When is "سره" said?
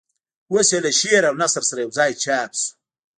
1.69-1.79